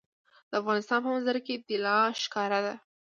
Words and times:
د 0.49 0.51
افغانستان 0.61 0.99
په 1.03 1.09
منظره 1.13 1.39
کې 1.45 1.63
طلا 1.67 1.97
ښکاره 2.21 2.59
ده. 2.65 2.73